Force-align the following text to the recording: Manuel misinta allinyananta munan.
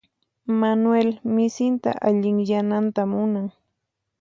Manuel 0.61 1.09
misinta 1.35 1.91
allinyananta 2.07 3.01
munan. 3.11 3.47